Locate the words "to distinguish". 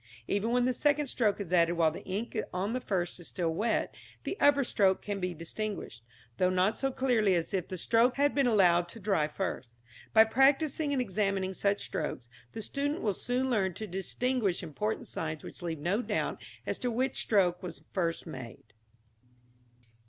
13.75-14.63